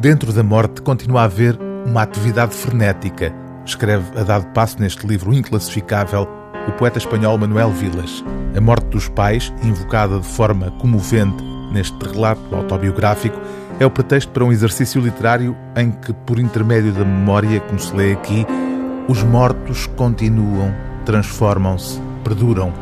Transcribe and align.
Dentro 0.00 0.32
da 0.32 0.44
morte 0.44 0.80
continua 0.80 1.22
a 1.22 1.24
haver 1.24 1.58
uma 1.84 2.02
atividade 2.02 2.54
frenética, 2.54 3.34
escreve 3.66 4.16
a 4.16 4.22
dado 4.22 4.46
passo 4.52 4.78
neste 4.78 5.04
livro 5.04 5.34
inclassificável 5.34 6.28
o 6.68 6.72
poeta 6.72 6.98
espanhol 6.98 7.36
Manuel 7.36 7.72
Vilas. 7.72 8.24
A 8.56 8.60
morte 8.60 8.86
dos 8.86 9.08
pais, 9.08 9.52
invocada 9.60 10.20
de 10.20 10.26
forma 10.26 10.70
comovente 10.78 11.42
neste 11.72 11.98
relato 12.12 12.54
autobiográfico, 12.54 13.40
é 13.80 13.86
o 13.86 13.90
pretexto 13.90 14.30
para 14.30 14.44
um 14.44 14.52
exercício 14.52 15.00
literário 15.00 15.56
em 15.74 15.90
que, 15.90 16.12
por 16.12 16.38
intermédio 16.38 16.92
da 16.92 17.04
memória, 17.04 17.58
como 17.58 17.80
se 17.80 17.92
lê 17.92 18.12
aqui, 18.12 18.46
os 19.08 19.24
mortos 19.24 19.88
continuam, 19.96 20.72
transformam-se, 21.04 22.00
perduram. 22.22 22.72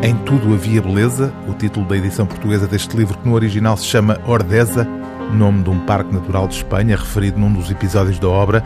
Em 0.00 0.14
tudo 0.18 0.54
havia 0.54 0.80
beleza, 0.80 1.32
o 1.48 1.54
título 1.54 1.86
da 1.86 1.96
edição 1.96 2.24
portuguesa 2.24 2.68
deste 2.68 2.96
livro, 2.96 3.18
que 3.18 3.28
no 3.28 3.34
original 3.34 3.76
se 3.76 3.86
chama 3.86 4.20
Ordeza, 4.26 4.86
nome 5.36 5.62
de 5.62 5.70
um 5.70 5.78
parque 5.80 6.14
natural 6.14 6.48
de 6.48 6.54
Espanha, 6.54 6.96
referido 6.96 7.38
num 7.38 7.52
dos 7.52 7.70
episódios 7.70 8.18
da 8.18 8.28
obra, 8.28 8.62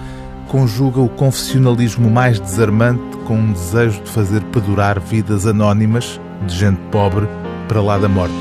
conjuga 0.49 1.01
o 1.01 1.09
confessionalismo 1.09 2.11
mais 2.11 2.39
desarmante 2.39 3.17
com 3.27 3.35
um 3.35 3.53
desejo 3.53 4.03
de 4.03 4.11
fazer 4.11 4.43
perdurar 4.45 5.01
vidas 5.01 5.47
anónimas 5.47 6.21
de 6.47 6.55
gente 6.55 6.81
pobre 6.91 7.27
para 7.69 7.81
lá 7.81 7.99
da 7.99 8.09
morte. 8.09 8.35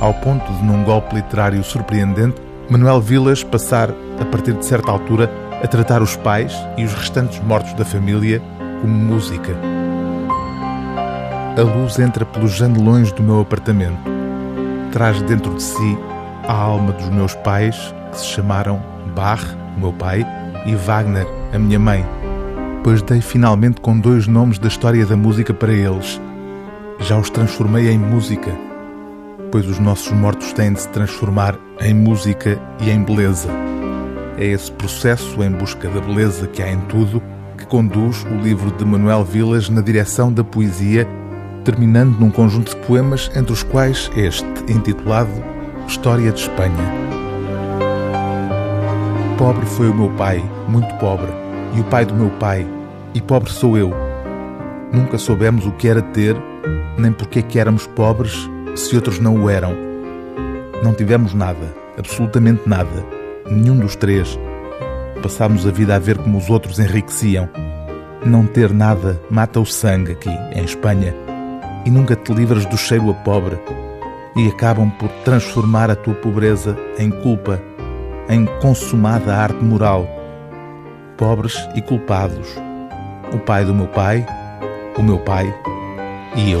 Ao 0.00 0.14
ponto 0.14 0.50
de, 0.52 0.64
num 0.64 0.82
golpe 0.82 1.14
literário 1.14 1.62
surpreendente, 1.62 2.40
Manuel 2.70 3.00
Vilas 3.00 3.44
passar, 3.44 3.90
a 4.20 4.24
partir 4.24 4.54
de 4.54 4.64
certa 4.64 4.90
altura, 4.90 5.30
a 5.62 5.66
tratar 5.66 6.00
os 6.02 6.16
pais 6.16 6.54
e 6.78 6.84
os 6.84 6.94
restantes 6.94 7.38
mortos 7.40 7.74
da 7.74 7.84
família 7.84 8.40
como 8.80 8.94
música. 8.94 9.54
A 11.58 11.62
luz 11.62 11.98
entra 11.98 12.24
pelos 12.24 12.52
janelões 12.52 13.12
do 13.12 13.22
meu 13.22 13.40
apartamento. 13.40 13.98
Traz 14.92 15.20
dentro 15.22 15.54
de 15.54 15.62
si 15.62 15.98
a 16.50 16.52
alma 16.52 16.92
dos 16.92 17.08
meus 17.10 17.34
pais, 17.36 17.94
que 18.10 18.18
se 18.18 18.26
chamaram 18.26 18.82
Bach, 19.14 19.40
meu 19.78 19.92
pai, 19.92 20.26
e 20.66 20.74
Wagner, 20.74 21.26
a 21.52 21.58
minha 21.58 21.78
mãe, 21.78 22.04
pois 22.82 23.00
dei 23.02 23.20
finalmente 23.20 23.80
com 23.80 23.96
dois 23.96 24.26
nomes 24.26 24.58
da 24.58 24.66
história 24.66 25.06
da 25.06 25.16
música 25.16 25.54
para 25.54 25.72
eles. 25.72 26.20
Já 26.98 27.16
os 27.16 27.30
transformei 27.30 27.88
em 27.88 27.98
música, 27.98 28.50
pois 29.52 29.64
os 29.68 29.78
nossos 29.78 30.10
mortos 30.10 30.52
têm 30.52 30.72
de 30.72 30.80
se 30.80 30.88
transformar 30.88 31.56
em 31.80 31.94
música 31.94 32.58
e 32.80 32.90
em 32.90 33.04
beleza. 33.04 33.48
É 34.36 34.46
esse 34.46 34.72
processo 34.72 35.40
em 35.44 35.52
busca 35.52 35.88
da 35.88 36.00
beleza 36.00 36.48
que 36.48 36.62
há 36.64 36.72
em 36.72 36.80
tudo 36.80 37.22
que 37.56 37.66
conduz 37.66 38.24
o 38.24 38.34
livro 38.42 38.72
de 38.72 38.84
Manuel 38.84 39.24
Vilas 39.24 39.68
na 39.68 39.82
direção 39.82 40.32
da 40.32 40.42
poesia, 40.42 41.06
terminando 41.64 42.18
num 42.18 42.30
conjunto 42.30 42.74
de 42.74 42.86
poemas 42.86 43.30
entre 43.36 43.52
os 43.52 43.62
quais 43.62 44.10
este, 44.16 44.48
intitulado 44.68 45.59
História 45.90 46.30
de 46.30 46.40
Espanha. 46.40 46.94
Pobre 49.36 49.66
foi 49.66 49.90
o 49.90 49.94
meu 49.94 50.08
pai, 50.10 50.40
muito 50.68 50.94
pobre, 50.94 51.26
e 51.74 51.80
o 51.80 51.84
pai 51.84 52.06
do 52.06 52.14
meu 52.14 52.30
pai, 52.30 52.64
e 53.12 53.20
pobre 53.20 53.50
sou 53.50 53.76
eu. 53.76 53.92
Nunca 54.92 55.18
soubemos 55.18 55.66
o 55.66 55.72
que 55.72 55.88
era 55.88 56.00
ter, 56.00 56.36
nem 56.96 57.10
porque 57.10 57.42
que 57.42 57.58
éramos 57.58 57.88
pobres 57.88 58.48
se 58.76 58.94
outros 58.94 59.18
não 59.18 59.42
o 59.42 59.50
eram. 59.50 59.74
Não 60.80 60.94
tivemos 60.94 61.34
nada, 61.34 61.74
absolutamente 61.98 62.62
nada, 62.68 63.04
nenhum 63.50 63.76
dos 63.76 63.96
três. 63.96 64.38
Passámos 65.20 65.66
a 65.66 65.72
vida 65.72 65.96
a 65.96 65.98
ver 65.98 66.18
como 66.18 66.38
os 66.38 66.48
outros 66.48 66.78
enriqueciam. 66.78 67.48
Não 68.24 68.46
ter 68.46 68.72
nada 68.72 69.20
mata 69.28 69.58
o 69.58 69.66
sangue 69.66 70.12
aqui, 70.12 70.30
em 70.54 70.62
Espanha, 70.62 71.12
e 71.84 71.90
nunca 71.90 72.14
te 72.14 72.32
livras 72.32 72.64
do 72.64 72.78
cheiro 72.78 73.10
a 73.10 73.14
pobre, 73.14 73.58
e 74.40 74.48
acabam 74.48 74.90
por 74.90 75.10
transformar 75.24 75.90
a 75.90 75.94
tua 75.94 76.14
pobreza 76.14 76.76
em 76.98 77.10
culpa 77.10 77.60
em 78.28 78.46
consumada 78.60 79.34
arte 79.34 79.62
moral, 79.62 80.08
pobres 81.18 81.68
e 81.74 81.82
culpados, 81.82 82.48
o 83.34 83.38
pai 83.38 83.64
do 83.64 83.74
meu 83.74 83.88
pai, 83.88 84.24
o 84.96 85.02
meu 85.02 85.18
pai 85.18 85.52
e 86.36 86.52
eu. 86.52 86.60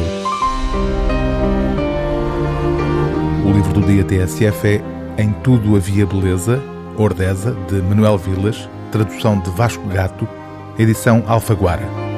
O 3.46 3.52
livro 3.52 3.72
do 3.72 3.82
dia 3.82 4.04
TSF 4.04 4.82
é 5.16 5.22
Em 5.22 5.32
Tudo 5.44 5.76
Havia 5.76 6.04
Beleza, 6.04 6.60
Ordeza, 6.98 7.56
de 7.68 7.80
Manuel 7.80 8.18
Vilas, 8.18 8.68
tradução 8.90 9.38
de 9.38 9.50
Vasco 9.50 9.86
Gato, 9.86 10.28
edição 10.76 11.22
Alfaguara. 11.28 12.09